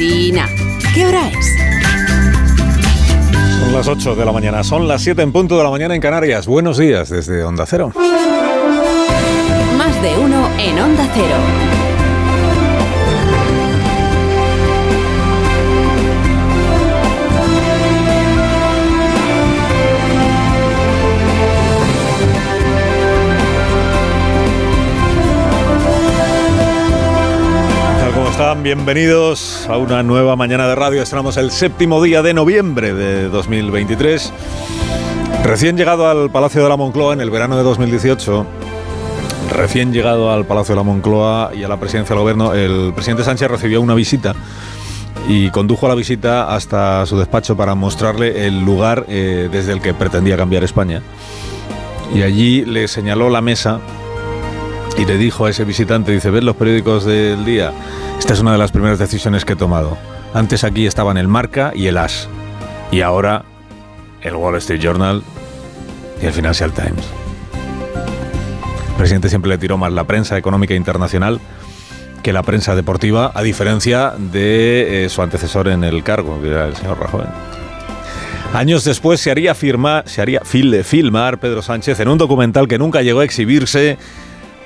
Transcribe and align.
¿Qué 0.00 1.04
hora 1.04 1.28
es? 1.28 1.56
Son 3.60 3.70
las 3.70 3.86
8 3.86 4.14
de 4.14 4.24
la 4.24 4.32
mañana, 4.32 4.64
son 4.64 4.88
las 4.88 5.02
7 5.02 5.20
en 5.20 5.30
punto 5.30 5.58
de 5.58 5.62
la 5.62 5.68
mañana 5.68 5.94
en 5.94 6.00
Canarias. 6.00 6.46
Buenos 6.46 6.78
días 6.78 7.10
desde 7.10 7.44
Onda 7.44 7.66
Cero. 7.66 7.92
Más 9.76 10.02
de 10.02 10.16
uno 10.16 10.48
en 10.58 10.78
Onda 10.78 11.06
Cero. 11.12 11.79
Bienvenidos 28.56 29.66
a 29.68 29.76
una 29.78 30.02
nueva 30.02 30.34
mañana 30.34 30.66
de 30.66 30.74
radio. 30.74 31.02
Estamos 31.02 31.36
el 31.36 31.52
séptimo 31.52 32.02
día 32.02 32.20
de 32.20 32.34
noviembre 32.34 32.92
de 32.92 33.28
2023. 33.28 34.32
Recién 35.44 35.76
llegado 35.76 36.08
al 36.08 36.30
Palacio 36.30 36.60
de 36.60 36.68
la 36.68 36.76
Moncloa 36.76 37.14
en 37.14 37.20
el 37.20 37.30
verano 37.30 37.56
de 37.56 37.62
2018, 37.62 38.44
recién 39.52 39.92
llegado 39.92 40.32
al 40.32 40.46
Palacio 40.46 40.74
de 40.74 40.80
la 40.80 40.82
Moncloa 40.82 41.52
y 41.54 41.62
a 41.62 41.68
la 41.68 41.78
presidencia 41.78 42.12
del 42.14 42.22
gobierno, 42.22 42.52
el 42.52 42.92
presidente 42.92 43.22
Sánchez 43.22 43.48
recibió 43.48 43.80
una 43.80 43.94
visita 43.94 44.34
y 45.28 45.50
condujo 45.50 45.86
a 45.86 45.90
la 45.90 45.94
visita 45.94 46.52
hasta 46.52 47.06
su 47.06 47.16
despacho 47.18 47.56
para 47.56 47.76
mostrarle 47.76 48.48
el 48.48 48.64
lugar 48.64 49.06
eh, 49.08 49.48
desde 49.50 49.72
el 49.72 49.80
que 49.80 49.94
pretendía 49.94 50.36
cambiar 50.36 50.64
España. 50.64 51.02
Y 52.12 52.22
allí 52.22 52.64
le 52.64 52.88
señaló 52.88 53.30
la 53.30 53.42
mesa 53.42 53.78
y 54.96 55.04
le 55.04 55.16
dijo 55.16 55.46
a 55.46 55.50
ese 55.50 55.64
visitante, 55.64 56.12
dice, 56.12 56.30
¿ves 56.30 56.44
los 56.44 56.56
periódicos 56.56 57.04
del 57.04 57.44
día? 57.44 57.72
Esta 58.18 58.34
es 58.34 58.40
una 58.40 58.52
de 58.52 58.58
las 58.58 58.72
primeras 58.72 58.98
decisiones 58.98 59.44
que 59.44 59.54
he 59.54 59.56
tomado. 59.56 59.96
Antes 60.34 60.64
aquí 60.64 60.86
estaban 60.86 61.16
el 61.16 61.28
Marca 61.28 61.72
y 61.74 61.86
el 61.86 61.96
As. 61.96 62.28
Y 62.90 63.00
ahora 63.00 63.44
el 64.22 64.34
Wall 64.34 64.56
Street 64.56 64.80
Journal 64.80 65.22
y 66.22 66.26
el 66.26 66.32
Financial 66.32 66.72
Times. 66.72 67.04
El 68.90 68.96
presidente 68.96 69.28
siempre 69.28 69.48
le 69.48 69.58
tiró 69.58 69.78
más 69.78 69.92
la 69.92 70.04
prensa 70.04 70.36
económica 70.36 70.74
internacional 70.74 71.40
que 72.22 72.32
la 72.32 72.42
prensa 72.42 72.74
deportiva, 72.74 73.32
a 73.34 73.42
diferencia 73.42 74.12
de 74.18 75.04
eh, 75.04 75.08
su 75.08 75.22
antecesor 75.22 75.68
en 75.68 75.84
el 75.84 76.02
cargo, 76.04 76.40
que 76.42 76.48
era 76.48 76.66
el 76.66 76.76
señor 76.76 77.00
Rajoy. 77.00 77.24
Años 78.52 78.84
después 78.84 79.20
se 79.20 79.30
haría, 79.30 79.54
firma, 79.54 80.02
se 80.06 80.20
haría 80.20 80.40
fil, 80.44 80.84
filmar 80.84 81.38
Pedro 81.38 81.62
Sánchez 81.62 82.00
en 82.00 82.08
un 82.08 82.18
documental 82.18 82.68
que 82.68 82.78
nunca 82.78 83.00
llegó 83.00 83.20
a 83.20 83.24
exhibirse 83.24 83.96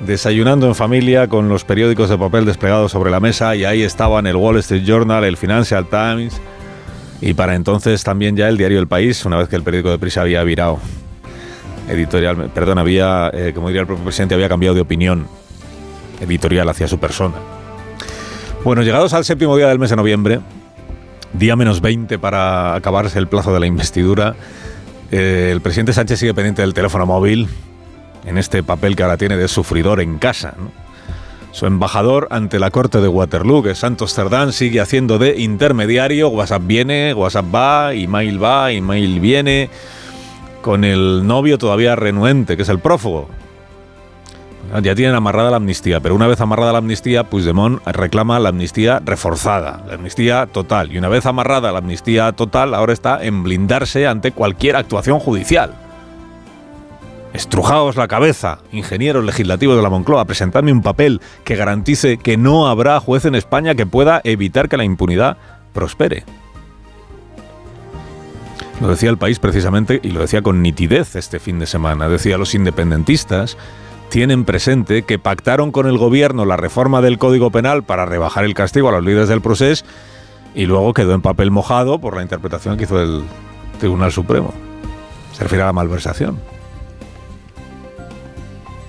desayunando 0.00 0.66
en 0.66 0.74
familia 0.74 1.28
con 1.28 1.48
los 1.48 1.64
periódicos 1.64 2.08
de 2.10 2.18
papel 2.18 2.44
desplegados 2.44 2.92
sobre 2.92 3.10
la 3.10 3.20
mesa 3.20 3.54
y 3.56 3.64
ahí 3.64 3.82
estaban 3.82 4.26
el 4.26 4.36
Wall 4.36 4.58
Street 4.58 4.84
Journal, 4.84 5.24
el 5.24 5.36
Financial 5.36 5.86
Times 5.86 6.40
y 7.20 7.34
para 7.34 7.54
entonces 7.54 8.02
también 8.04 8.36
ya 8.36 8.48
el 8.48 8.56
diario 8.56 8.78
El 8.78 8.88
País, 8.88 9.24
una 9.24 9.36
vez 9.36 9.48
que 9.48 9.56
el 9.56 9.62
periódico 9.62 9.90
de 9.90 9.98
prisa 9.98 10.22
había 10.22 10.42
virado 10.42 10.78
editorial, 11.88 12.50
perdón, 12.54 12.78
había, 12.78 13.30
eh, 13.32 13.52
como 13.54 13.68
diría 13.68 13.82
el 13.82 13.86
propio 13.86 14.04
presidente, 14.04 14.34
había 14.34 14.48
cambiado 14.48 14.74
de 14.74 14.80
opinión 14.80 15.26
editorial 16.20 16.68
hacia 16.68 16.88
su 16.88 16.98
persona. 16.98 17.34
Bueno, 18.64 18.82
llegados 18.82 19.12
al 19.12 19.24
séptimo 19.24 19.56
día 19.56 19.68
del 19.68 19.78
mes 19.78 19.90
de 19.90 19.96
noviembre, 19.96 20.40
día 21.34 21.56
menos 21.56 21.80
20 21.80 22.18
para 22.18 22.74
acabarse 22.74 23.18
el 23.18 23.28
plazo 23.28 23.52
de 23.52 23.60
la 23.60 23.66
investidura, 23.66 24.34
eh, 25.10 25.50
el 25.52 25.60
presidente 25.60 25.92
Sánchez 25.92 26.18
sigue 26.18 26.34
pendiente 26.34 26.62
del 26.62 26.74
teléfono 26.74 27.06
móvil, 27.06 27.48
en 28.26 28.38
este 28.38 28.62
papel 28.62 28.96
que 28.96 29.02
ahora 29.02 29.16
tiene 29.16 29.36
de 29.36 29.48
sufridor 29.48 30.00
en 30.00 30.18
casa. 30.18 30.54
Su 31.54 31.66
embajador 31.66 32.26
ante 32.32 32.58
la 32.58 32.70
corte 32.70 33.00
de 33.00 33.06
Waterloo, 33.06 33.62
que 33.62 33.76
Santos 33.76 34.12
Cerdán, 34.12 34.52
sigue 34.52 34.80
haciendo 34.80 35.18
de 35.18 35.40
intermediario. 35.40 36.28
WhatsApp 36.28 36.62
viene, 36.66 37.14
WhatsApp 37.14 37.54
va, 37.54 37.94
email 37.94 38.42
va, 38.42 38.72
email 38.72 39.20
viene. 39.20 39.70
Con 40.62 40.82
el 40.82 41.24
novio 41.26 41.56
todavía 41.56 41.94
renuente, 41.94 42.56
que 42.56 42.62
es 42.64 42.68
el 42.68 42.80
prófugo. 42.80 43.28
Ya 44.82 44.96
tienen 44.96 45.14
amarrada 45.14 45.50
la 45.50 45.58
amnistía, 45.58 46.00
pero 46.00 46.16
una 46.16 46.26
vez 46.26 46.40
amarrada 46.40 46.72
la 46.72 46.78
amnistía, 46.78 47.22
Puigdemont 47.22 47.86
reclama 47.86 48.40
la 48.40 48.48
amnistía 48.48 49.00
reforzada, 49.04 49.84
la 49.86 49.94
amnistía 49.94 50.48
total. 50.50 50.90
Y 50.90 50.98
una 50.98 51.08
vez 51.08 51.26
amarrada 51.26 51.70
la 51.70 51.78
amnistía 51.78 52.32
total, 52.32 52.74
ahora 52.74 52.92
está 52.92 53.24
en 53.24 53.44
blindarse 53.44 54.08
ante 54.08 54.32
cualquier 54.32 54.74
actuación 54.74 55.20
judicial. 55.20 55.83
Estrujaos 57.34 57.96
la 57.96 58.06
cabeza, 58.06 58.60
ingenieros 58.70 59.24
legislativos 59.24 59.76
de 59.76 59.82
la 59.82 59.90
Moncloa, 59.90 60.24
presentadme 60.24 60.70
un 60.70 60.82
papel 60.82 61.20
que 61.42 61.56
garantice 61.56 62.16
que 62.16 62.36
no 62.36 62.68
habrá 62.68 63.00
juez 63.00 63.24
en 63.24 63.34
España 63.34 63.74
que 63.74 63.86
pueda 63.86 64.20
evitar 64.22 64.68
que 64.68 64.76
la 64.76 64.84
impunidad 64.84 65.36
prospere. 65.72 66.22
Lo 68.80 68.86
decía 68.86 69.10
el 69.10 69.18
país 69.18 69.40
precisamente 69.40 69.98
y 70.00 70.10
lo 70.10 70.20
decía 70.20 70.42
con 70.42 70.62
nitidez 70.62 71.16
este 71.16 71.40
fin 71.40 71.58
de 71.58 71.66
semana. 71.66 72.08
Decía, 72.08 72.38
los 72.38 72.54
independentistas 72.54 73.56
tienen 74.10 74.44
presente 74.44 75.02
que 75.02 75.18
pactaron 75.18 75.72
con 75.72 75.88
el 75.88 75.98
gobierno 75.98 76.44
la 76.44 76.56
reforma 76.56 77.02
del 77.02 77.18
Código 77.18 77.50
Penal 77.50 77.82
para 77.82 78.06
rebajar 78.06 78.44
el 78.44 78.54
castigo 78.54 78.90
a 78.90 78.92
los 78.92 79.04
líderes 79.04 79.28
del 79.28 79.40
procés 79.40 79.84
y 80.54 80.66
luego 80.66 80.94
quedó 80.94 81.14
en 81.14 81.20
papel 81.20 81.50
mojado 81.50 81.98
por 81.98 82.14
la 82.14 82.22
interpretación 82.22 82.76
que 82.76 82.84
hizo 82.84 83.02
el 83.02 83.24
Tribunal 83.80 84.12
Supremo. 84.12 84.54
Se 85.32 85.42
refiere 85.42 85.64
a 85.64 85.66
la 85.66 85.72
malversación 85.72 86.53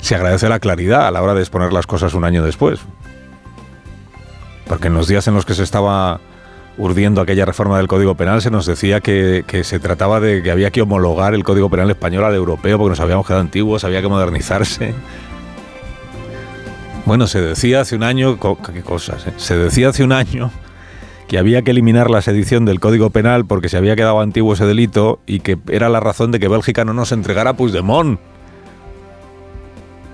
se 0.06 0.14
agradece 0.14 0.48
la 0.50 0.60
claridad 0.60 1.08
a 1.08 1.12
la 1.12 1.24
hora 1.24 1.34
de 1.34 1.40
exponer 1.40 1.74
las 1.74 1.88
cosas 1.88 2.14
un 2.14 2.26
año 2.26 2.44
después. 2.44 2.80
Porque 4.68 4.88
en 4.88 4.94
los 4.94 5.08
días 5.08 5.28
en 5.28 5.34
los 5.34 5.46
que 5.46 5.56
se 5.56 5.64
estaba 5.64 6.20
urdiendo 6.78 7.22
aquella 7.22 7.44
reforma 7.44 7.78
del 7.78 7.88
Código 7.88 8.14
Penal 8.14 8.40
se 8.40 8.52
nos 8.52 8.68
decía 8.68 9.02
que, 9.02 9.44
se 9.64 9.80
trataba 9.80 10.20
de 10.20 10.44
que 10.44 10.52
había 10.52 10.70
que 10.70 10.84
homologar 10.84 11.34
el 11.34 11.44
Código 11.44 11.72
Penal 11.72 11.90
español 11.90 12.24
al 12.24 12.36
europeo 12.36 12.78
porque 12.78 12.92
nos 12.92 13.00
habíamos 13.00 13.26
quedado 13.26 13.42
antiguos, 13.42 13.84
había 13.84 14.04
que 14.04 14.08
modernizarse. 14.08 14.94
Bueno, 17.08 17.26
se 17.26 17.42
decía 17.42 17.82
hace 17.82 17.96
un 17.96 18.04
año, 18.04 18.38
qué 18.40 18.84
cosas, 18.84 19.26
eh? 19.26 19.34
se 19.38 19.58
decía 19.58 19.90
hace 19.90 20.04
un 20.04 20.12
año 20.12 20.52
que 21.28 21.40
había 21.40 21.64
que 21.64 21.72
eliminar 21.72 22.12
la 22.12 22.22
sedición 22.22 22.66
del 22.66 22.80
Código 22.80 23.10
Penal 23.10 23.46
porque 23.46 23.70
se 23.70 23.78
había 23.78 23.96
quedado 23.96 24.20
antiguo 24.20 24.54
ese 24.54 24.68
delito 24.68 25.20
y 25.26 25.40
que 25.40 25.58
era 25.70 25.90
la 25.90 26.00
razón 26.00 26.32
de 26.32 26.40
que 26.40 26.48
Bélgica 26.48 26.86
no 26.86 26.94
nos 26.94 27.12
entregara 27.12 27.52
a 27.52 27.58
Puigdemont 27.58 28.20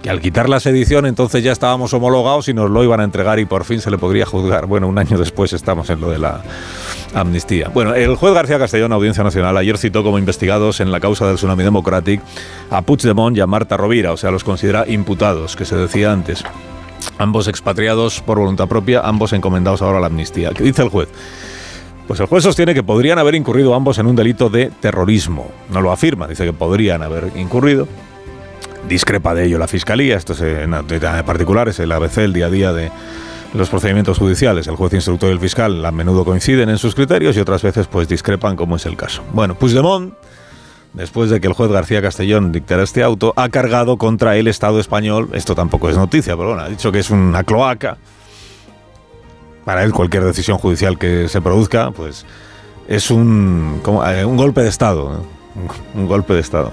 que 0.01 0.09
al 0.09 0.19
quitar 0.19 0.49
la 0.49 0.59
sedición 0.59 1.05
entonces 1.05 1.43
ya 1.43 1.51
estábamos 1.51 1.93
homologados 1.93 2.47
y 2.47 2.53
nos 2.53 2.69
lo 2.69 2.83
iban 2.83 2.99
a 2.99 3.03
entregar 3.03 3.39
y 3.39 3.45
por 3.45 3.65
fin 3.65 3.81
se 3.81 3.91
le 3.91 3.97
podría 3.97 4.25
juzgar. 4.25 4.65
Bueno, 4.65 4.87
un 4.87 4.97
año 4.97 5.17
después 5.17 5.53
estamos 5.53 5.89
en 5.89 6.01
lo 6.01 6.09
de 6.09 6.19
la 6.19 6.41
amnistía. 7.13 7.69
Bueno, 7.73 7.93
el 7.93 8.15
juez 8.15 8.33
García 8.33 8.57
Castellón, 8.57 8.93
Audiencia 8.93 9.23
Nacional, 9.23 9.55
ayer 9.57 9.77
citó 9.77 10.03
como 10.03 10.17
investigados 10.17 10.79
en 10.79 10.91
la 10.91 10.99
causa 10.99 11.27
del 11.27 11.35
Tsunami 11.35 11.63
Democratic 11.63 12.21
a 12.69 12.81
Puigdemont 12.81 13.37
y 13.37 13.41
a 13.41 13.47
Marta 13.47 13.77
Rovira, 13.77 14.11
o 14.11 14.17
sea, 14.17 14.31
los 14.31 14.43
considera 14.43 14.85
imputados, 14.87 15.55
que 15.55 15.65
se 15.65 15.75
decía 15.75 16.11
antes. 16.11 16.43
Ambos 17.17 17.47
expatriados 17.47 18.21
por 18.21 18.39
voluntad 18.39 18.67
propia, 18.67 19.01
ambos 19.01 19.33
encomendados 19.33 19.81
ahora 19.81 19.97
a 19.99 20.01
la 20.01 20.07
amnistía. 20.07 20.51
¿Qué 20.51 20.63
dice 20.63 20.81
el 20.81 20.89
juez? 20.89 21.09
Pues 22.07 22.19
el 22.19 22.25
juez 22.25 22.43
sostiene 22.43 22.73
que 22.73 22.83
podrían 22.83 23.19
haber 23.19 23.35
incurrido 23.35 23.73
ambos 23.73 23.97
en 23.97 24.07
un 24.07 24.15
delito 24.15 24.49
de 24.49 24.71
terrorismo. 24.79 25.49
No 25.69 25.81
lo 25.81 25.91
afirma, 25.91 26.27
dice 26.27 26.45
que 26.45 26.53
podrían 26.53 27.03
haber 27.03 27.31
incurrido, 27.35 27.87
discrepa 28.87 29.33
de 29.33 29.45
ello 29.45 29.57
la 29.57 29.67
Fiscalía, 29.67 30.17
esto 30.17 30.33
es 30.33 30.41
en, 30.41 30.71
particular 31.25 31.69
es 31.69 31.79
el 31.79 31.91
ABC, 31.91 32.19
el 32.19 32.33
día 32.33 32.47
a 32.47 32.49
día 32.49 32.73
de 32.73 32.91
los 33.53 33.69
procedimientos 33.69 34.17
judiciales. 34.17 34.67
El 34.67 34.75
juez 34.75 34.93
instructor 34.93 35.29
y 35.29 35.33
el 35.33 35.39
fiscal 35.39 35.85
a 35.85 35.91
menudo 35.91 36.25
coinciden 36.25 36.69
en 36.69 36.77
sus 36.77 36.95
criterios 36.95 37.35
y 37.37 37.39
otras 37.39 37.61
veces 37.61 37.87
pues 37.87 38.07
discrepan 38.07 38.55
como 38.55 38.75
es 38.75 38.85
el 38.85 38.95
caso. 38.95 39.23
Bueno, 39.33 39.55
Puigdemont, 39.55 40.13
después 40.93 41.29
de 41.29 41.41
que 41.41 41.47
el 41.47 41.53
juez 41.53 41.71
García 41.71 42.01
Castellón 42.01 42.51
dictara 42.51 42.83
este 42.83 43.03
auto, 43.03 43.33
ha 43.35 43.49
cargado 43.49 43.97
contra 43.97 44.37
el 44.37 44.47
Estado 44.47 44.79
español, 44.79 45.29
esto 45.33 45.55
tampoco 45.55 45.89
es 45.89 45.97
noticia, 45.97 46.35
pero 46.35 46.49
bueno, 46.49 46.63
ha 46.63 46.69
dicho 46.69 46.91
que 46.91 46.99
es 46.99 47.09
una 47.09 47.43
cloaca. 47.43 47.97
Para 49.65 49.83
él 49.83 49.91
cualquier 49.91 50.23
decisión 50.23 50.57
judicial 50.57 50.97
que 50.97 51.27
se 51.27 51.39
produzca, 51.39 51.91
pues 51.91 52.25
es 52.87 53.11
un, 53.11 53.81
eh, 54.07 54.25
un 54.25 54.35
golpe 54.35 54.61
de 54.61 54.69
Estado, 54.69 55.23
un 55.93 56.07
golpe 56.07 56.33
de 56.33 56.39
Estado. 56.39 56.71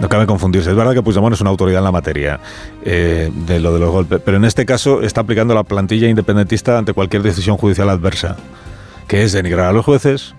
No 0.00 0.08
cabe 0.08 0.26
confundirse. 0.26 0.70
Es 0.70 0.76
verdad 0.76 0.92
que 0.92 1.02
Puigdemont 1.02 1.34
es 1.34 1.40
una 1.40 1.50
autoridad 1.50 1.78
en 1.78 1.84
la 1.84 1.92
materia 1.92 2.38
eh, 2.84 3.30
de 3.46 3.60
lo 3.60 3.72
de 3.72 3.80
los 3.80 3.90
golpes, 3.90 4.20
pero 4.24 4.36
en 4.36 4.44
este 4.44 4.66
caso 4.66 5.02
está 5.02 5.22
aplicando 5.22 5.54
la 5.54 5.64
plantilla 5.64 6.08
independentista 6.08 6.76
ante 6.76 6.92
cualquier 6.92 7.22
decisión 7.22 7.56
judicial 7.56 7.88
adversa, 7.88 8.36
que 9.08 9.22
es 9.22 9.32
denigrar 9.32 9.68
a 9.68 9.72
los 9.72 9.84
jueces, 9.84 10.34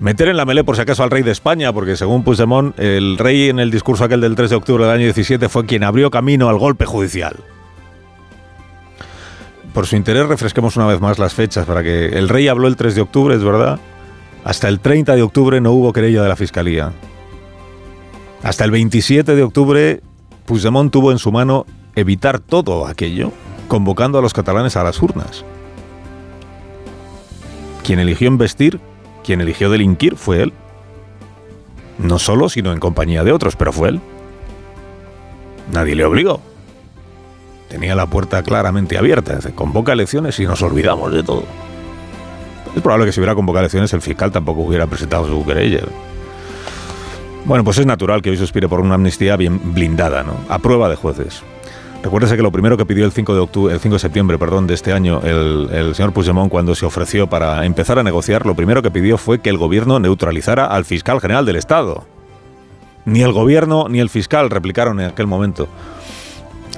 meter 0.00 0.28
en 0.28 0.36
la 0.36 0.44
melé 0.44 0.64
por 0.64 0.74
si 0.74 0.82
acaso 0.82 1.04
al 1.04 1.10
rey 1.10 1.22
de 1.22 1.30
España, 1.30 1.72
porque 1.72 1.96
según 1.96 2.24
Puigdemont, 2.24 2.78
el 2.78 3.18
rey 3.18 3.48
en 3.48 3.60
el 3.60 3.70
discurso 3.70 4.04
aquel 4.04 4.20
del 4.20 4.34
3 4.34 4.50
de 4.50 4.56
octubre 4.56 4.84
del 4.84 4.92
año 4.92 5.04
17 5.04 5.48
fue 5.48 5.64
quien 5.64 5.84
abrió 5.84 6.10
camino 6.10 6.48
al 6.48 6.58
golpe 6.58 6.84
judicial. 6.84 7.36
Por 9.72 9.86
su 9.86 9.94
interés 9.94 10.26
refresquemos 10.26 10.76
una 10.76 10.86
vez 10.86 11.00
más 11.00 11.20
las 11.20 11.34
fechas 11.34 11.66
para 11.66 11.84
que 11.84 12.06
el 12.06 12.28
rey 12.28 12.48
habló 12.48 12.66
el 12.66 12.74
3 12.74 12.96
de 12.96 13.00
octubre, 13.00 13.36
es 13.36 13.44
verdad. 13.44 13.78
Hasta 14.42 14.66
el 14.68 14.80
30 14.80 15.14
de 15.14 15.22
octubre 15.22 15.60
no 15.60 15.72
hubo 15.72 15.92
querella 15.92 16.22
de 16.22 16.28
la 16.28 16.36
Fiscalía. 16.36 16.92
Hasta 18.42 18.64
el 18.64 18.70
27 18.70 19.34
de 19.34 19.42
octubre, 19.42 20.00
Puigdemont 20.46 20.92
tuvo 20.92 21.12
en 21.12 21.18
su 21.18 21.32
mano 21.32 21.66
evitar 21.96 22.38
todo 22.38 22.86
aquello, 22.86 23.32
convocando 23.66 24.18
a 24.18 24.22
los 24.22 24.32
catalanes 24.32 24.76
a 24.76 24.84
las 24.84 25.02
urnas. 25.02 25.44
Quien 27.84 27.98
eligió 27.98 28.28
investir, 28.28 28.80
quien 29.24 29.40
eligió 29.40 29.70
delinquir 29.70 30.16
fue 30.16 30.42
él. 30.42 30.52
No 31.98 32.18
solo, 32.18 32.48
sino 32.48 32.72
en 32.72 32.78
compañía 32.78 33.24
de 33.24 33.32
otros, 33.32 33.56
pero 33.56 33.72
fue 33.72 33.88
él. 33.88 34.00
Nadie 35.72 35.96
le 35.96 36.04
obligó. 36.04 36.40
Tenía 37.68 37.94
la 37.94 38.06
puerta 38.06 38.42
claramente 38.42 38.96
abierta. 38.96 39.38
Convoca 39.54 39.92
elecciones 39.92 40.38
y 40.38 40.46
nos 40.46 40.62
olvidamos 40.62 41.12
de 41.12 41.22
todo. 41.22 41.44
Es 42.74 42.82
probable 42.82 43.06
que 43.06 43.12
si 43.12 43.20
hubiera 43.20 43.34
convocado 43.34 43.64
elecciones 43.64 43.92
el 43.92 44.00
fiscal 44.00 44.30
tampoco 44.30 44.62
hubiera 44.62 44.86
presentado 44.86 45.26
su 45.26 45.44
querella. 45.44 45.80
Bueno, 47.48 47.64
pues 47.64 47.78
es 47.78 47.86
natural 47.86 48.20
que 48.20 48.28
hoy 48.28 48.36
se 48.36 48.44
aspire 48.44 48.68
por 48.68 48.78
una 48.78 48.96
amnistía 48.96 49.34
bien 49.34 49.72
blindada, 49.72 50.22
¿no? 50.22 50.34
A 50.50 50.58
prueba 50.58 50.90
de 50.90 50.96
jueces. 50.96 51.42
Recuérdese 52.02 52.36
que 52.36 52.42
lo 52.42 52.52
primero 52.52 52.76
que 52.76 52.84
pidió 52.84 53.06
el 53.06 53.12
5 53.12 53.34
de, 53.34 53.40
octubre, 53.40 53.72
el 53.72 53.80
5 53.80 53.94
de 53.94 53.98
septiembre 53.98 54.38
perdón, 54.38 54.66
de 54.66 54.74
este 54.74 54.92
año 54.92 55.22
el, 55.24 55.70
el 55.72 55.94
señor 55.94 56.12
Puigdemont 56.12 56.50
cuando 56.50 56.74
se 56.74 56.84
ofreció 56.84 57.26
para 57.26 57.64
empezar 57.64 57.98
a 57.98 58.02
negociar, 58.02 58.44
lo 58.44 58.54
primero 58.54 58.82
que 58.82 58.90
pidió 58.90 59.16
fue 59.16 59.38
que 59.38 59.48
el 59.48 59.56
gobierno 59.56 59.98
neutralizara 59.98 60.66
al 60.66 60.84
fiscal 60.84 61.22
general 61.22 61.46
del 61.46 61.56
Estado. 61.56 62.04
Ni 63.06 63.22
el 63.22 63.32
gobierno 63.32 63.86
ni 63.88 64.00
el 64.00 64.10
fiscal 64.10 64.50
replicaron 64.50 65.00
en 65.00 65.06
aquel 65.06 65.26
momento 65.26 65.68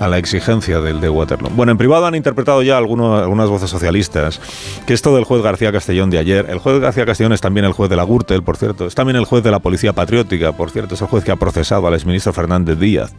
a 0.00 0.08
la 0.08 0.18
exigencia 0.18 0.80
del 0.80 1.00
de 1.00 1.08
Waterloo. 1.08 1.50
Bueno, 1.50 1.70
en 1.72 1.78
privado 1.78 2.06
han 2.06 2.16
interpretado 2.16 2.62
ya 2.62 2.76
algunas 2.78 3.48
voces 3.48 3.70
socialistas 3.70 4.40
que 4.86 4.94
esto 4.94 5.14
del 5.14 5.24
juez 5.24 5.42
García 5.42 5.70
Castellón 5.70 6.10
de 6.10 6.18
ayer, 6.18 6.46
el 6.48 6.58
juez 6.58 6.80
García 6.80 7.06
Castellón 7.06 7.34
es 7.34 7.40
también 7.40 7.66
el 7.66 7.72
juez 7.72 7.90
de 7.90 7.96
la 7.96 8.04
Gürtel, 8.04 8.42
por 8.42 8.56
cierto, 8.56 8.86
es 8.86 8.94
también 8.94 9.16
el 9.16 9.26
juez 9.26 9.44
de 9.44 9.50
la 9.50 9.60
Policía 9.60 9.92
Patriótica, 9.92 10.52
por 10.52 10.70
cierto, 10.70 10.94
es 10.94 11.00
el 11.02 11.06
juez 11.06 11.22
que 11.22 11.30
ha 11.30 11.36
procesado 11.36 11.86
al 11.86 11.94
exministro 11.94 12.32
Fernández 12.32 12.78
Díaz 12.78 13.12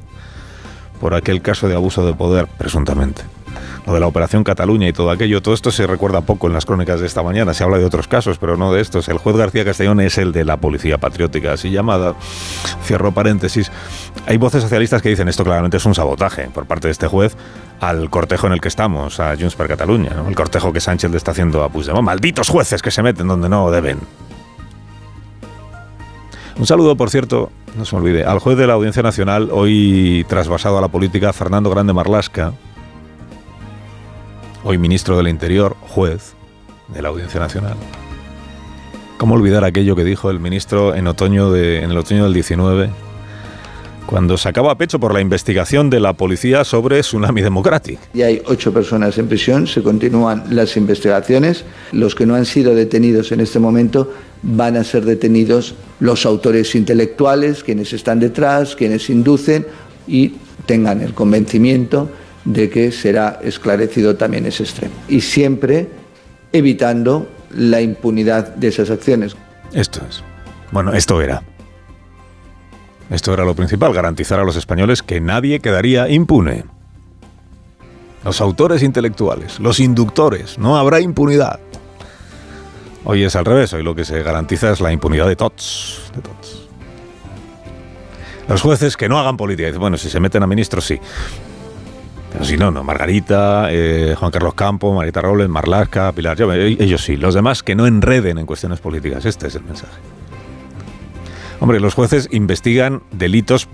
por 1.00 1.16
aquel 1.16 1.42
caso 1.42 1.68
de 1.68 1.74
abuso 1.76 2.06
de 2.06 2.14
poder, 2.14 2.48
presuntamente. 2.58 3.24
Lo 3.86 3.94
de 3.94 4.00
la 4.00 4.08
Operación 4.08 4.44
Cataluña 4.44 4.88
y 4.88 4.94
todo 4.94 5.12
aquello, 5.12 5.42
todo 5.42 5.54
esto 5.54 5.72
se 5.72 5.88
recuerda 5.88 6.22
poco 6.22 6.48
en 6.48 6.54
las 6.54 6.66
crónicas 6.66 7.00
de 7.00 7.08
esta 7.08 7.24
mañana. 7.24 7.54
Se 7.54 7.64
habla 7.64 7.78
de 7.78 7.86
otros 7.86 8.08
casos, 8.08 8.38
pero 8.38 8.58
no 8.58 8.72
de 8.74 8.82
estos. 8.82 9.10
El 9.10 9.18
juez 9.18 9.36
García 9.36 9.66
Castellón 9.66 10.00
es 10.02 10.18
el 10.18 10.32
de 10.32 10.46
la 10.46 10.58
Policía 10.58 10.98
Patriótica, 10.98 11.54
así 11.54 11.72
llamada. 11.72 12.16
Cierro 12.84 13.12
paréntesis. 13.12 13.72
Hay 14.28 14.38
voces 14.38 14.62
socialistas 14.62 15.02
que 15.02 15.10
dicen 15.10 15.28
esto 15.28 15.44
claramente 15.44 15.78
es 15.78 15.86
un 15.86 15.96
sabotaje 15.96 16.50
por 16.54 16.66
parte 16.66 16.88
de 16.88 16.92
este 16.92 17.08
juez 17.08 17.36
al 17.80 18.10
cortejo 18.10 18.48
en 18.48 18.54
el 18.54 18.62
que 18.62 18.68
estamos, 18.68 19.20
a 19.20 19.36
Junts 19.36 19.56
per 19.56 19.68
Cataluña, 19.68 20.12
el 20.28 20.36
cortejo 20.36 20.72
que 20.72 20.80
Sánchez 20.80 21.10
le 21.10 21.18
está 21.18 21.32
haciendo 21.32 21.64
a 21.64 21.70
Puigdemont. 21.70 22.06
Malditos 22.06 22.50
jueces 22.50 22.82
que 22.82 22.92
se 22.92 23.02
meten 23.02 23.28
donde 23.28 23.50
no 23.50 23.72
deben. 23.72 24.00
Un 26.58 26.68
saludo, 26.68 26.96
por 26.96 27.10
cierto, 27.10 27.52
no 27.76 27.86
se 27.86 27.96
me 27.96 28.02
olvide, 28.04 28.24
al 28.24 28.38
juez 28.38 28.56
de 28.56 28.68
la 28.68 28.74
Audiencia 28.74 29.02
Nacional, 29.02 29.50
hoy 29.52 30.26
trasvasado 30.30 30.78
a 30.78 30.82
la 30.82 30.90
política, 30.90 31.34
Fernando 31.34 31.72
Grande 31.72 31.94
Marlasca, 31.94 32.54
hoy 34.64 34.78
ministro 34.78 35.18
del 35.18 35.28
Interior, 35.28 35.76
juez 35.82 36.34
de 36.94 37.02
la 37.02 37.10
Audiencia 37.10 37.40
Nacional. 37.40 37.76
¿Cómo 39.18 39.36
olvidar 39.36 39.64
aquello 39.64 39.96
que 39.96 40.04
dijo 40.04 40.30
el 40.32 40.40
ministro 40.40 40.96
en, 40.96 41.08
otoño 41.08 41.56
el 41.56 41.98
otoño 41.98 42.24
del 42.24 42.34
19, 42.34 42.90
cuando 44.08 44.36
sacaba 44.36 44.78
pecho 44.78 45.00
por 45.00 45.14
la 45.14 45.22
investigación 45.22 45.90
de 45.90 46.00
la 46.00 46.14
policía 46.14 46.64
sobre 46.64 47.02
Tsunami 47.02 47.42
Democratic? 47.42 48.00
Ya 48.14 48.26
hay 48.28 48.42
ocho 48.46 48.74
personas 48.74 49.18
en 49.18 49.28
prisión, 49.28 49.68
se 49.68 49.84
continúan 49.84 50.44
las 50.50 50.76
investigaciones. 50.76 51.66
Los 51.92 52.16
que 52.16 52.26
no 52.26 52.36
han 52.36 52.46
sido 52.46 52.74
detenidos 52.74 53.32
en 53.32 53.42
este 53.42 53.60
momento 53.60 54.12
van 54.42 54.76
a 54.76 54.84
ser 54.84 55.06
detenidos 55.06 55.76
los 56.00 56.26
autores 56.26 56.74
intelectuales, 56.74 57.64
quienes 57.64 57.94
están 57.94 58.20
detrás, 58.20 58.76
quienes 58.76 59.10
inducen 59.10 59.68
y 60.08 60.34
tengan 60.66 61.02
el 61.02 61.14
convencimiento 61.14 62.10
de 62.46 62.70
que 62.70 62.92
será 62.92 63.40
esclarecido 63.44 64.16
también 64.16 64.46
ese 64.46 64.64
extremo. 64.64 64.94
Y 65.08 65.22
siempre 65.22 65.88
evitando 66.52 67.30
la 67.52 67.82
impunidad 67.82 68.56
de 68.56 68.68
esas 68.68 68.90
acciones. 68.90 69.36
Esto 69.74 70.02
es. 70.10 70.24
Bueno, 70.72 70.94
esto 70.94 71.22
era. 71.22 71.44
Esto 73.10 73.34
era 73.34 73.44
lo 73.44 73.56
principal, 73.56 73.94
garantizar 73.94 74.40
a 74.40 74.44
los 74.44 74.56
españoles 74.56 75.04
que 75.04 75.20
nadie 75.20 75.60
quedaría 75.60 76.10
impune. 76.10 76.64
Los 78.24 78.40
autores 78.40 78.84
intelectuales, 78.84 79.60
los 79.60 79.80
inductores, 79.80 80.58
no 80.58 80.78
habrá 80.78 81.02
impunidad. 81.02 81.60
Hoy 83.04 83.24
es 83.24 83.36
al 83.36 83.46
revés, 83.46 83.74
hoy 83.74 83.84
lo 83.84 83.96
que 83.96 84.06
se 84.06 84.22
garantiza 84.22 84.72
es 84.72 84.80
la 84.80 84.94
impunidad 84.94 85.28
de 85.28 85.36
tots. 85.36 86.12
Los 88.48 88.62
jueces 88.62 88.96
que 88.96 89.10
no 89.10 89.20
hagan 89.20 89.38
política, 89.38 89.72
bueno, 89.78 89.98
si 89.98 90.10
se 90.10 90.20
meten 90.20 90.44
a 90.44 90.48
ministros, 90.48 90.86
sí. 90.86 91.00
Pero 92.32 92.46
si 92.46 92.58
no, 92.58 92.72
no. 92.72 92.84
Margarita, 92.84 93.68
eh, 93.72 94.16
Juan 94.18 94.32
Carlos 94.32 94.54
Campo, 94.54 94.94
Marita 94.94 95.22
Robles, 95.22 95.50
Marlasca, 95.50 96.12
Pilar, 96.14 96.38
yo, 96.38 96.52
ellos 96.54 97.04
sí. 97.04 97.18
Los 97.18 97.34
demás 97.34 97.62
que 97.64 97.76
no 97.76 97.86
enreden 97.86 98.38
en 98.38 98.46
cuestiones 98.46 98.80
políticas. 98.80 99.26
Este 99.26 99.48
es 99.48 99.56
el 99.56 99.64
mensaje. 99.64 100.00
Hombre, 101.60 101.80
los 101.80 101.94
jueces 101.94 102.28
investigan 102.32 103.04
delitos, 103.12 103.70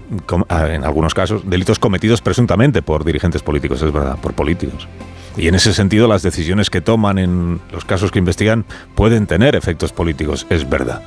en 0.50 0.84
algunos 0.84 1.14
casos, 1.14 1.50
delitos 1.50 1.80
cometidos 1.80 2.22
presuntamente 2.22 2.82
por 2.82 3.06
dirigentes 3.06 3.42
políticos, 3.42 3.82
es 3.82 3.94
verdad, 3.94 4.18
por 4.18 4.34
políticos. 4.34 4.90
Y 5.38 5.48
en 5.48 5.56
ese 5.56 5.74
sentido, 5.74 6.06
las 6.08 6.22
decisiones 6.22 6.70
que 6.70 6.82
toman 6.82 7.18
en 7.18 7.62
los 7.72 7.86
casos 7.86 8.12
que 8.12 8.20
investigan 8.20 8.66
pueden 8.94 9.26
tener 9.26 9.56
efectos 9.56 9.94
políticos, 9.94 10.46
es 10.50 10.68
verdad. 10.70 11.02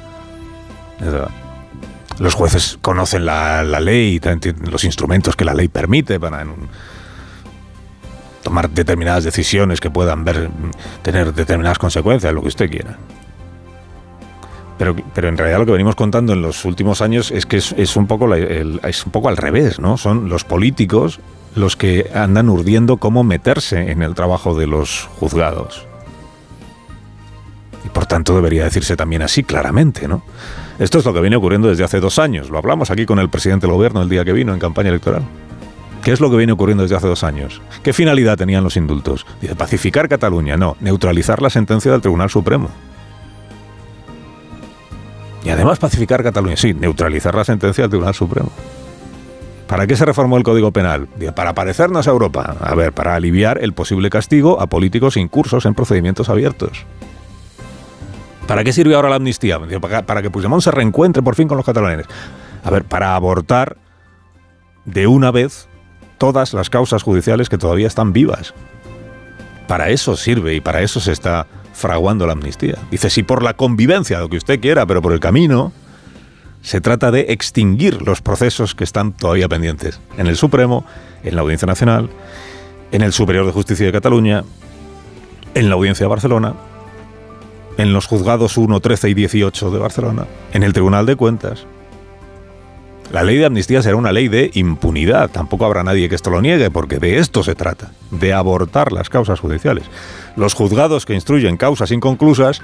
Los 2.19 2.32
jueces 2.32 2.79
conocen 2.81 3.26
la, 3.26 3.62
ley, 3.62 4.19
los 4.62 4.85
instrumentos 4.85 5.37
que 5.37 5.44
la 5.44 5.52
ley 5.52 5.69
permite 5.69 6.19
para 6.19 6.47
tomar 8.43 8.71
determinadas 8.71 9.25
decisiones 9.25 9.81
que 9.81 9.91
puedan 9.91 10.25
ver, 10.25 10.51
tener 11.03 11.35
determinadas 11.35 11.79
consecuencias, 11.79 12.33
lo 12.33 12.43
que 12.43 12.49
usted 12.49 12.71
quiera. 12.71 12.99
Pero, 14.79 14.97
pero, 15.15 15.29
en 15.29 15.37
realidad 15.37 15.59
lo 15.59 15.67
que 15.67 15.73
venimos 15.73 15.95
contando 15.95 16.33
en 16.33 16.41
los 16.41 16.65
últimos 16.65 17.03
años 17.03 17.31
es 17.31 17.45
que 17.45 17.59
es, 17.59 17.97
un, 17.97 18.07
poco 18.07 18.35
es 18.35 19.07
un 19.07 19.13
poco 19.13 19.29
al 19.29 19.37
revés, 19.37 19.79
¿no? 19.79 19.99
Son 19.99 20.31
los 20.31 20.45
políticos 20.45 21.21
los 21.55 21.77
que 21.77 22.11
andan 22.15 22.49
urdiendo 22.49 22.97
cómo 22.97 23.23
meterse 23.23 23.91
en 23.91 24.03
el 24.03 24.15
trabajo 24.15 24.55
de 24.55 24.67
los 24.67 25.09
juzgados. 25.19 25.87
Y 27.85 27.89
por 27.91 28.07
tanto 28.07 28.35
debería 28.35 28.65
decirse 28.65 28.97
también 28.97 29.21
así 29.21 29.43
claramente, 29.43 30.09
¿no? 30.09 30.23
Esto 30.79 30.99
es 30.99 31.05
lo 31.05 31.13
que 31.13 31.21
viene 31.21 31.37
ocurriendo 31.37 31.69
desde 31.69 31.85
hace 31.85 32.01
dos 32.01 32.19
años. 32.19 32.49
Lo 32.49 32.57
hablamos 32.57 32.91
aquí 32.91 33.05
con 33.05 33.19
el 33.19 33.29
presidente 33.29 33.67
del 33.67 33.77
gobierno 33.77 34.01
el 34.01 34.09
día 34.09 34.25
que 34.25 34.33
vino 34.33 34.55
en 34.55 34.61
campaña 34.61 34.89
electoral. 34.89 35.23
¿Qué 36.02 36.12
es 36.12 36.20
lo 36.20 36.31
que 36.31 36.37
viene 36.37 36.52
ocurriendo 36.52 36.82
desde 36.82 36.97
hace 36.97 37.06
dos 37.06 37.25
años? 37.25 37.61
¿Qué 37.82 37.93
finalidad 37.93 38.38
tenían 38.38 38.64
los 38.64 38.76
indultos? 38.76 39.26
Dice, 39.41 39.55
pacificar 39.55 40.08
Cataluña, 40.08 40.56
no, 40.56 40.76
neutralizar 40.81 41.43
la 41.43 41.50
sentencia 41.50 41.93
del 41.93 42.00
Tribunal 42.00 42.30
Supremo. 42.30 42.71
Y 45.45 45.50
además 45.50 45.78
pacificar 45.78 46.23
Cataluña, 46.23 46.57
sí, 46.57 46.75
neutralizar 46.75 47.35
la 47.35 47.45
sentencia 47.45 47.83
del 47.83 47.90
Tribunal 47.90 48.14
Supremo. 48.14 48.50
¿Para 49.66 49.87
qué 49.87 49.95
se 49.95 50.04
reformó 50.04 50.37
el 50.37 50.42
Código 50.42 50.73
Penal? 50.73 51.07
Para 51.35 51.54
parecernos 51.54 52.09
a 52.09 52.11
Europa. 52.11 52.57
A 52.61 52.75
ver, 52.75 52.92
para 52.92 53.14
aliviar 53.14 53.62
el 53.62 53.73
posible 53.73 54.11
castigo 54.11 54.61
a 54.61 54.66
políticos 54.66 55.16
incursos 55.16 55.64
en 55.64 55.75
procedimientos 55.75 56.28
abiertos. 56.28 56.87
¿Para 58.49 58.64
qué 58.64 58.73
sirve 58.73 58.97
ahora 58.97 59.11
la 59.11 59.16
amnistía? 59.16 59.61
Para 60.07 60.23
que 60.23 60.30
Puigdemont 60.30 60.62
se 60.62 60.73
reencuentre 60.73 61.23
por 61.23 61.37
fin 61.37 61.47
con 61.47 61.57
los 61.57 61.64
catalanes. 61.64 62.07
A 62.64 62.71
ver, 62.71 62.85
para 62.85 63.14
abortar 63.14 63.76
de 64.85 65.07
una 65.07 65.30
vez 65.30 65.69
todas 66.21 66.53
las 66.53 66.69
causas 66.69 67.03
judiciales 67.03 67.49
que 67.49 67.57
todavía 67.57 67.87
están 67.87 68.12
vivas. 68.12 68.53
Para 69.67 69.89
eso 69.89 70.19
sirve 70.19 70.55
y 70.55 70.61
para 70.61 70.83
eso 70.83 71.00
se 71.00 71.12
está 71.12 71.47
fraguando 71.73 72.27
la 72.27 72.35
amnistía. 72.35 72.77
Dice, 72.91 73.09
sí 73.09 73.23
por 73.23 73.43
la 73.43 73.55
convivencia, 73.55 74.21
lo 74.21 74.29
que 74.29 74.37
usted 74.37 74.61
quiera, 74.61 74.85
pero 74.85 75.00
por 75.00 75.15
el 75.15 75.21
camino 75.21 75.73
se 76.61 76.83
trata 76.83 77.11
de 77.11 77.33
extinguir 77.33 78.03
los 78.03 78.21
procesos 78.21 78.75
que 78.75 78.85
están 78.85 79.12
todavía 79.12 79.49
pendientes 79.49 79.99
en 80.19 80.27
el 80.27 80.37
Supremo, 80.37 80.85
en 81.25 81.37
la 81.37 81.41
Audiencia 81.41 81.65
Nacional, 81.65 82.11
en 82.93 83.00
el 83.00 83.15
Superior 83.15 83.47
de 83.47 83.53
Justicia 83.53 83.87
de 83.87 83.93
Cataluña, 83.93 84.45
en 85.55 85.71
la 85.71 85.75
Audiencia 85.77 86.05
de 86.05 86.11
Barcelona, 86.11 86.55
en 87.79 87.95
los 87.95 88.05
juzgados 88.05 88.59
1, 88.59 88.79
13 88.79 89.09
y 89.09 89.15
18 89.15 89.71
de 89.71 89.79
Barcelona, 89.79 90.27
en 90.53 90.65
el 90.65 90.75
Tribunal 90.75 91.07
de 91.07 91.17
Cuentas. 91.17 91.65
La 93.11 93.25
ley 93.25 93.38
de 93.38 93.47
amnistía 93.47 93.83
será 93.83 93.97
una 93.97 94.12
ley 94.12 94.29
de 94.29 94.50
impunidad. 94.55 95.31
Tampoco 95.31 95.64
habrá 95.64 95.83
nadie 95.83 96.09
que 96.09 96.14
esto 96.14 96.31
lo 96.31 96.40
niegue, 96.40 96.71
porque 96.71 96.99
de 96.99 97.19
esto 97.19 97.43
se 97.43 97.57
trata, 97.57 97.90
de 98.12 98.33
abortar 98.33 98.93
las 98.93 99.11
causas 99.11 99.40
judiciales. 99.40 99.85
Los 100.37 100.55
juzgados 100.55 101.07
que 101.07 101.14
instruyen 101.14 101.57
causas 101.57 101.90
inconclusas 101.90 102.62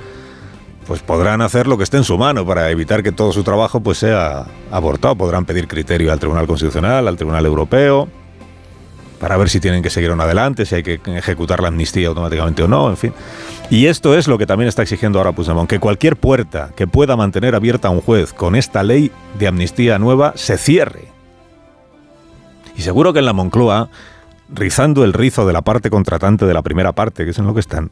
pues 0.87 1.03
podrán 1.03 1.43
hacer 1.43 1.67
lo 1.67 1.77
que 1.77 1.83
esté 1.83 1.97
en 1.97 2.05
su 2.05 2.17
mano 2.17 2.47
para 2.47 2.71
evitar 2.71 3.03
que 3.03 3.11
todo 3.11 3.33
su 3.33 3.43
trabajo 3.43 3.81
pues 3.81 3.99
sea 3.99 4.47
abortado. 4.71 5.17
Podrán 5.17 5.45
pedir 5.45 5.67
criterio 5.67 6.13
al 6.13 6.21
Tribunal 6.21 6.47
Constitucional, 6.47 7.09
al 7.09 7.17
Tribunal 7.17 7.45
Europeo, 7.45 8.09
para 9.19 9.37
ver 9.37 9.49
si 9.49 9.61
tienen 9.61 9.83
que 9.83 9.91
seguir 9.91 10.11
adelante, 10.11 10.67
si 10.67 10.75
hay 10.77 10.83
que 10.83 11.01
ejecutar 11.07 11.61
la 11.61 11.69
amnistía 11.69 12.09
automáticamente 12.09 12.63
o 12.63 12.69
no, 12.69 12.89
en 12.89 12.97
fin. 12.97 13.13
Y 13.71 13.87
esto 13.87 14.17
es 14.17 14.29
lo 14.29 14.39
que 14.39 14.47
también 14.47 14.69
está 14.69 14.83
exigiendo 14.83 15.19
ahora 15.19 15.33
Puigdemont, 15.33 15.69
que 15.69 15.81
cualquier 15.81 16.17
puerta 16.17 16.71
que 16.77 16.87
pueda 16.87 17.17
mantener 17.17 17.55
abierta 17.55 17.91
un 17.91 18.01
juez 18.01 18.33
con 18.33 18.55
esta 18.55 18.83
ley 18.83 19.11
de 19.39 19.49
amnistía 19.49 19.99
nueva 19.99 20.33
se 20.37 20.59
cierre. 20.59 21.09
Y 22.77 22.83
seguro 22.83 23.13
que 23.13 23.21
en 23.21 23.25
la 23.25 23.33
Moncloa, 23.33 23.89
rizando 24.53 25.05
el 25.05 25.13
rizo 25.13 25.47
de 25.47 25.53
la 25.53 25.63
parte 25.63 25.91
contratante 25.91 26.45
de 26.45 26.55
la 26.55 26.63
primera 26.63 26.93
parte, 26.93 27.25
que 27.25 27.31
es 27.31 27.39
en 27.39 27.47
lo 27.47 27.55
que 27.55 27.61
están, 27.61 27.91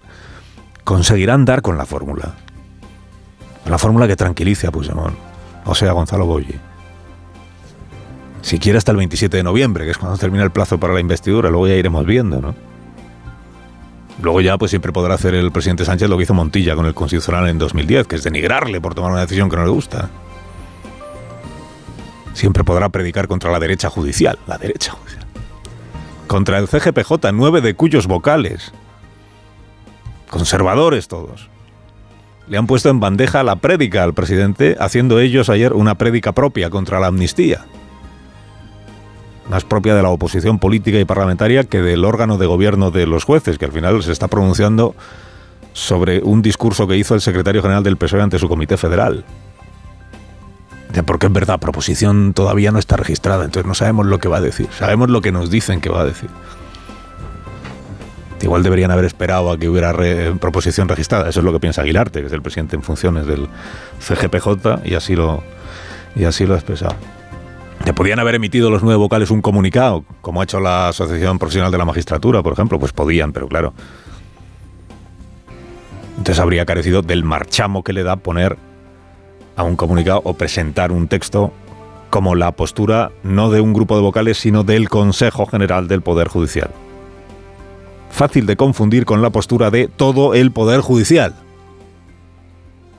conseguirán 0.85 1.45
dar 1.45 1.63
con 1.63 1.79
la 1.79 1.87
fórmula 1.87 2.35
La 3.65 3.79
fórmula 3.79 4.07
que 4.07 4.17
tranquilice 4.17 4.67
a 4.67 4.71
Puigdemont, 4.71 5.17
o 5.65 5.75
sea, 5.75 5.93
Gonzalo 5.93 6.27
Boyi. 6.27 6.61
Siquiera 8.45 8.77
hasta 8.77 8.91
el 8.91 8.99
27 8.99 9.39
de 9.39 9.43
noviembre, 9.43 9.87
que 9.87 9.93
es 9.93 9.97
cuando 9.97 10.19
termina 10.19 10.45
el 10.45 10.51
plazo 10.51 10.79
para 10.79 10.93
la 10.93 11.01
investidura, 11.01 11.49
luego 11.49 11.67
ya 11.67 11.77
iremos 11.77 12.05
viendo, 12.05 12.43
¿no? 12.43 12.55
Luego 14.21 14.43
ya 14.43 14.59
pues 14.59 14.69
siempre 14.69 14.93
podrá 14.93 15.15
hacer 15.15 15.35
el 15.35 15.51
presidente 15.51 15.87
Sánchez 15.87 16.11
lo 16.11 16.19
que 16.19 16.25
hizo 16.25 16.35
Montilla 16.35 16.77
con 16.77 16.85
el 16.85 16.93
Constitucional 16.93 17.49
en 17.49 17.57
2010, 17.57 18.07
que 18.07 18.17
es 18.17 18.23
denigrarle 18.23 18.83
por 18.83 18.95
tomar 18.95 19.13
una 19.13 19.23
decisión 19.23 19.49
que 19.49 19.57
no 19.57 19.65
le 19.65 19.71
gusta. 19.71 20.11
Siempre 22.35 22.65
podrá 22.65 22.91
predicar 22.91 23.29
contra 23.29 23.51
la 23.51 23.59
derecha 23.59 23.89
judicial, 23.89 24.39
la 24.47 24.59
derecha 24.59 24.93
judicial. 24.93 25.25
Contra 26.27 26.59
el 26.59 26.69
CGPJ, 26.69 27.33
nueve 27.33 27.63
de 27.63 27.75
cuyos 27.75 28.07
vocales, 28.07 28.73
conservadores 30.29 31.09
todos, 31.09 31.49
le 32.47 32.59
han 32.59 32.67
puesto 32.67 32.91
en 32.91 33.01
bandeja 33.01 33.43
la 33.43 33.57
prédica 33.57 34.03
al 34.03 34.13
presidente, 34.13 34.77
haciendo 34.79 35.19
ellos 35.19 35.49
ayer 35.49 35.73
una 35.73 35.95
prédica 35.95 36.33
propia 36.33 36.69
contra 36.69 37.01
la 37.01 37.07
amnistía 37.07 37.65
más 39.49 39.65
propia 39.65 39.95
de 39.95 40.03
la 40.03 40.09
oposición 40.09 40.59
política 40.59 40.99
y 40.99 41.05
parlamentaria 41.05 41.65
que 41.65 41.83
del 41.83 42.05
órgano 42.05 42.39
de 42.39 42.47
gobierno 42.47 42.91
de 42.91 43.07
los 43.07 43.25
jueces, 43.25 43.59
que 43.59 43.67
al 43.67 43.73
final 43.73 44.03
se 44.03 44.13
está 44.13 44.29
pronunciando 44.29 44.95
sobre 45.73 46.21
un 46.23 46.41
discurso 46.41 46.87
que 46.87 46.97
hizo 46.97 47.15
el 47.15 47.21
secretario 47.21 47.61
general 47.61 47.83
del 47.83 47.97
PSOE 47.97 48.23
ante 48.23 48.39
su 48.39 48.49
comité 48.49 48.77
federal. 48.77 49.25
Porque 51.05 51.27
es 51.27 51.33
verdad, 51.33 51.59
proposición 51.59 52.35
todavía 52.35 52.71
no 52.71 52.79
está 52.79 52.97
registrada, 52.97 53.45
entonces 53.45 53.67
no 53.67 53.75
sabemos 53.75 54.07
lo 54.07 54.19
que 54.19 54.29
va 54.29 54.37
a 54.37 54.41
decir, 54.41 54.69
sabemos 54.79 55.11
lo 55.11 55.21
que 55.21 55.33
nos 55.33 55.51
dicen 55.51 55.81
que 55.81 55.89
va 55.89 56.03
a 56.03 56.05
decir. 56.05 56.31
Igual 58.41 58.63
deberían 58.63 58.93
haber 58.93 59.05
esperado 59.05 59.51
a 59.51 59.59
que 59.59 59.69
hubiera 59.69 59.93
proposición 60.39 60.89
registrada, 60.89 61.29
eso 61.29 61.41
es 61.41 61.45
lo 61.45 61.53
que 61.53 61.59
piensa 61.59 61.83
Aguilarte, 61.83 62.21
que 62.21 62.27
es 62.27 62.33
el 62.33 62.43
presidente 62.43 62.77
en 62.77 62.83
funciones 62.83 63.27
del 63.27 63.49
CGPJ, 64.01 64.85
y 64.85 64.95
así 64.95 65.17
lo, 65.17 65.43
y 66.15 66.25
así 66.25 66.47
lo 66.47 66.55
ha 66.55 66.59
expresado. 66.59 66.95
¿Te 67.85 67.93
podían 67.93 68.19
haber 68.19 68.37
emitido 68.37 68.71
los 68.71 68.83
nueve 68.83 68.97
vocales 68.97 69.31
un 69.31 69.43
comunicado, 69.43 70.05
como 70.23 70.41
ha 70.41 70.45
hecho 70.45 70.59
la 70.59 70.89
Asociación 70.89 71.39
Profesional 71.39 71.71
de 71.71 71.77
la 71.77 71.85
Magistratura, 71.85 72.43
por 72.43 72.55
ejemplo? 72.55 72.79
Pues 72.79 72.95
podían, 72.95 73.35
pero 73.35 73.47
claro. 73.47 73.75
Entonces 76.17 76.39
habría 76.39 76.65
carecido 76.65 77.03
del 77.03 77.25
marchamo 77.25 77.85
que 77.85 77.93
le 77.93 78.03
da 78.03 78.17
poner 78.17 78.57
a 79.55 79.65
un 79.65 79.77
comunicado 79.77 80.23
o 80.25 80.33
presentar 80.33 80.93
un 80.93 81.09
texto 81.09 81.53
como 82.09 82.35
la 82.35 82.53
postura 82.53 83.13
no 83.23 83.51
de 83.51 83.61
un 83.61 83.75
grupo 83.75 83.97
de 83.97 84.03
vocales, 84.03 84.39
sino 84.39 84.65
del 84.65 84.89
Consejo 84.89 85.45
General 85.45 85.87
del 85.87 86.01
Poder 86.01 86.29
Judicial. 86.29 86.71
Fácil 88.09 88.47
de 88.47 88.57
confundir 88.57 89.05
con 89.05 89.21
la 89.21 89.29
postura 89.29 89.71
de 89.71 89.89
todo 89.89 90.33
el 90.33 90.53
Poder 90.53 90.81
Judicial 90.81 91.35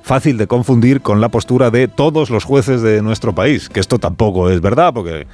fácil 0.05 0.37
de 0.37 0.45
confundir 0.45 1.01
con 1.01 1.19
la 1.19 1.29
postura 1.29 1.71
de 1.71 1.87
todos 1.87 2.29
los 2.29 2.43
jueces 2.43 2.83
de 2.83 3.01
nuestro 3.01 3.33
país, 3.33 3.69
que 3.69 3.79
esto 3.79 3.97
tampoco 3.97 4.51
es 4.51 4.61
verdad, 4.61 4.93
porque 4.93 5.25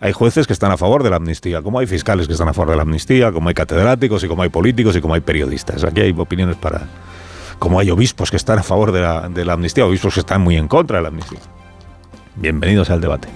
hay 0.00 0.12
jueces 0.12 0.46
que 0.46 0.54
están 0.54 0.72
a 0.72 0.78
favor 0.78 1.02
de 1.02 1.10
la 1.10 1.16
amnistía, 1.16 1.60
como 1.60 1.78
hay 1.78 1.86
fiscales 1.86 2.26
que 2.26 2.32
están 2.32 2.48
a 2.48 2.54
favor 2.54 2.70
de 2.70 2.76
la 2.76 2.82
amnistía, 2.82 3.30
como 3.30 3.50
hay 3.50 3.54
catedráticos 3.54 4.24
y 4.24 4.28
como 4.28 4.42
hay 4.42 4.48
políticos 4.48 4.96
y 4.96 5.02
como 5.02 5.12
hay 5.12 5.20
periodistas. 5.20 5.84
Aquí 5.84 6.00
hay 6.00 6.14
opiniones 6.16 6.56
para... 6.56 6.80
como 7.58 7.78
hay 7.78 7.90
obispos 7.90 8.30
que 8.30 8.38
están 8.38 8.58
a 8.58 8.62
favor 8.62 8.90
de 8.90 9.02
la, 9.02 9.52
amnistía, 9.52 9.84
obispos 9.84 10.14
que 10.14 10.20
están 10.20 10.40
muy 10.40 10.56
en 10.56 10.66
contra 10.66 10.96
de 10.96 11.02
la 11.02 11.08
amnistía. 11.08 11.40
Bienvenidos 12.36 12.88
al 12.88 13.02
debate. 13.02 13.28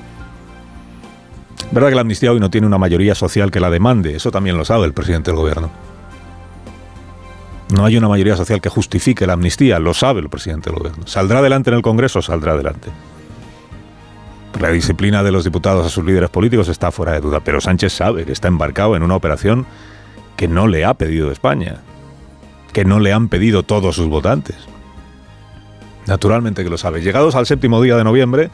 ¿Verdad 1.72 1.90
que 1.90 1.94
la 1.94 2.00
amnistía 2.00 2.32
hoy 2.32 2.40
no 2.40 2.48
tiene 2.48 2.66
una 2.66 2.78
mayoría 2.78 3.14
social 3.14 3.50
que 3.50 3.60
la 3.60 3.68
demande? 3.68 4.16
Eso 4.16 4.30
también 4.30 4.56
lo 4.56 4.64
sabe 4.64 4.86
el 4.86 4.94
presidente 4.94 5.30
del 5.30 5.36
gobierno. 5.36 5.87
No 7.70 7.84
hay 7.84 7.96
una 7.96 8.08
mayoría 8.08 8.36
social 8.36 8.60
que 8.60 8.68
justifique 8.68 9.26
la 9.26 9.34
amnistía, 9.34 9.78
lo 9.78 9.92
sabe 9.92 10.20
el 10.20 10.28
presidente 10.28 10.70
del 10.70 10.78
gobierno. 10.78 11.06
¿Saldrá 11.06 11.40
adelante 11.40 11.70
en 11.70 11.76
el 11.76 11.82
Congreso? 11.82 12.22
Saldrá 12.22 12.52
adelante. 12.52 12.90
La 14.58 14.70
disciplina 14.70 15.22
de 15.22 15.30
los 15.30 15.44
diputados 15.44 15.86
a 15.86 15.88
sus 15.90 16.04
líderes 16.04 16.30
políticos 16.30 16.68
está 16.68 16.90
fuera 16.90 17.12
de 17.12 17.20
duda, 17.20 17.40
pero 17.40 17.60
Sánchez 17.60 17.92
sabe 17.92 18.24
que 18.24 18.32
está 18.32 18.48
embarcado 18.48 18.96
en 18.96 19.02
una 19.02 19.14
operación 19.14 19.66
que 20.36 20.48
no 20.48 20.66
le 20.66 20.84
ha 20.84 20.94
pedido 20.94 21.30
España, 21.30 21.82
que 22.72 22.84
no 22.84 23.00
le 23.00 23.12
han 23.12 23.28
pedido 23.28 23.62
todos 23.62 23.96
sus 23.96 24.08
votantes. 24.08 24.56
Naturalmente 26.06 26.64
que 26.64 26.70
lo 26.70 26.78
sabe. 26.78 27.02
Llegados 27.02 27.34
al 27.34 27.46
séptimo 27.46 27.82
día 27.82 27.96
de 27.96 28.04
noviembre, 28.04 28.50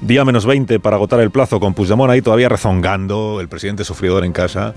día 0.00 0.24
menos 0.24 0.46
20 0.46 0.78
para 0.78 0.96
agotar 0.96 1.20
el 1.20 1.30
plazo, 1.30 1.58
con 1.58 1.74
Puigdemont 1.74 2.10
ahí 2.10 2.22
todavía 2.22 2.48
rezongando, 2.48 3.40
el 3.40 3.48
presidente 3.48 3.84
sufridor 3.84 4.24
en 4.24 4.32
casa, 4.32 4.74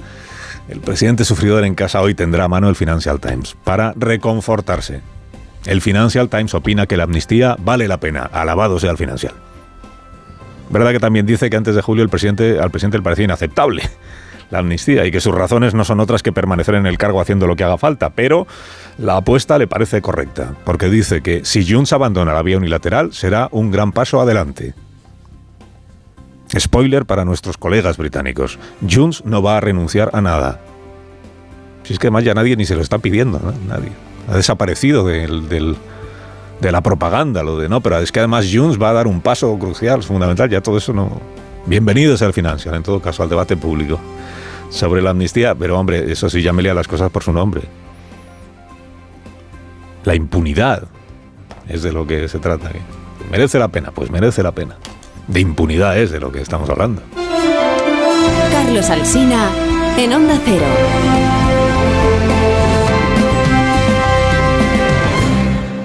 el 0.68 0.82
presidente 0.82 1.26
sufridor 1.26 1.64
en 1.64 1.76
casa 1.76 2.02
hoy 2.02 2.14
tendrá 2.14 2.44
a 2.44 2.48
mano 2.48 2.70
el 2.70 2.76
Financial 2.76 3.20
Times 3.20 3.56
para 3.64 3.94
reconfortarse. 3.96 5.02
El 5.66 5.82
Financial 5.82 6.30
Times 6.30 6.54
opina 6.54 6.86
que 6.86 6.98
la 6.98 7.04
amnistía 7.04 7.56
vale 7.60 7.88
la 7.88 8.00
pena. 8.00 8.30
Alabado 8.32 8.80
sea 8.80 8.92
el 8.92 8.98
Financial. 8.98 9.34
¿Verdad 10.70 10.92
que 10.92 11.00
también 11.00 11.26
dice 11.26 11.50
que 11.50 11.58
antes 11.58 11.76
de 11.76 11.82
julio 11.82 12.04
el 12.04 12.10
presidente, 12.10 12.60
al 12.60 12.70
presidente 12.70 12.98
le 12.98 13.04
parecía 13.04 13.26
inaceptable 13.26 13.84
la 14.52 14.60
amnistía 14.60 15.06
y 15.06 15.12
que 15.12 15.22
sus 15.22 15.34
razones 15.34 15.74
no 15.74 15.86
son 15.86 16.00
otras 16.00 16.24
que 16.24 16.32
permanecer 16.32 16.76
en 16.76 16.86
el 16.86 16.98
cargo 16.98 17.22
haciendo 17.22 17.48
lo 17.48 17.56
que 17.56 17.64
haga 17.64 17.78
falta? 17.78 18.12
Pero 18.12 18.48
la 18.98 19.18
apuesta 19.18 19.58
le 19.58 19.68
parece 19.68 20.02
correcta, 20.02 20.54
porque 20.66 20.90
dice 20.90 21.22
que 21.22 21.46
si 21.46 21.68
Junts 21.68 21.94
abandona 21.94 22.34
la 22.34 22.44
vía 22.44 22.58
unilateral 22.58 23.14
será 23.14 23.48
un 23.52 23.72
gran 23.72 23.92
paso 23.92 24.22
adelante. 24.22 24.74
Spoiler 26.58 27.06
para 27.06 27.26
nuestros 27.26 27.58
colegas 27.58 27.98
británicos. 27.98 28.58
Junts 28.90 29.24
no 29.26 29.44
va 29.44 29.58
a 29.58 29.62
renunciar 29.62 30.10
a 30.14 30.22
nada. 30.22 30.60
Si 31.84 31.94
es 31.94 32.00
que 32.00 32.08
además 32.08 32.24
ya 32.24 32.34
nadie 32.34 32.56
ni 32.56 32.66
se 32.66 32.76
lo 32.76 32.82
está 32.82 32.98
pidiendo, 32.98 33.40
Nadie. 33.68 33.92
Ha 34.28 34.36
desaparecido 34.36 35.06
de 35.06 35.76
la 36.62 36.82
propaganda, 36.82 37.44
lo 37.44 37.58
de 37.58 37.70
no, 37.70 37.82
pero 37.82 37.98
es 38.00 38.12
que 38.12 38.20
además 38.20 38.48
Junts 38.52 38.82
va 38.82 38.92
a 38.92 38.94
dar 38.94 39.08
un 39.08 39.22
paso 39.22 39.58
crucial, 39.58 40.04
fundamental, 40.04 40.50
ya 40.50 40.62
todo 40.62 40.78
eso 40.78 40.94
no... 40.94 41.20
Bienvenidos 41.66 42.22
al 42.22 42.34
Financial, 42.34 42.74
en 42.74 42.84
todo 42.84 43.00
caso, 43.00 43.22
al 43.22 43.30
debate 43.30 43.58
público 43.58 44.00
sobre 44.70 45.02
la 45.02 45.12
amnistía, 45.12 45.56
pero 45.56 45.80
hombre, 45.80 46.12
eso 46.12 46.30
sí, 46.30 46.42
ya 46.42 46.54
me 46.54 46.62
lea 46.62 46.74
las 46.74 46.88
cosas 46.88 47.12
por 47.12 47.24
su 47.24 47.34
nombre. 47.34 47.62
La 50.04 50.16
impunidad 50.16 50.84
es 51.68 51.84
de 51.84 51.92
lo 51.92 52.08
que 52.08 52.28
se 52.28 52.40
trata. 52.40 52.72
¿Merece 53.32 53.60
la 53.60 53.68
pena? 53.68 53.92
Pues 53.92 54.10
merece 54.10 54.42
la 54.42 54.52
pena 54.52 54.78
de 55.30 55.40
impunidad 55.40 55.98
es 55.98 56.12
de 56.12 56.20
lo 56.20 56.32
que 56.32 56.42
estamos 56.42 56.70
hablando. 56.70 57.02
Carlos 58.52 58.90
Alsina 58.90 59.50
en 59.98 60.14
Onda 60.14 60.40
Cero. 60.44 61.39